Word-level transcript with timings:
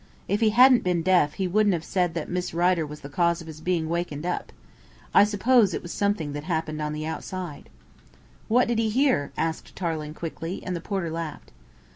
If 0.27 0.39
he 0.39 0.49
hadn't 0.49 0.83
been 0.83 1.03
deaf, 1.03 1.33
he 1.33 1.47
wouldn't 1.47 1.73
have 1.75 1.83
said 1.83 2.15
that 2.15 2.27
Miss 2.27 2.55
Rider 2.55 2.87
was 2.87 3.01
the 3.01 3.07
cause 3.09 3.39
of 3.39 3.45
his 3.45 3.61
being 3.61 3.87
wakened 3.87 4.25
up. 4.25 4.51
I 5.13 5.23
suppose 5.23 5.75
it 5.75 5.83
was 5.83 5.91
something 5.91 6.33
that 6.33 6.45
happened 6.45 6.81
outside." 6.81 7.69
"What 8.47 8.67
did 8.67 8.79
he 8.79 8.89
hear?" 8.89 9.31
asked 9.37 9.75
Tarling 9.75 10.15
quickly, 10.15 10.63
and 10.65 10.75
the 10.75 10.81
porter 10.81 11.11
laughed. 11.11 11.51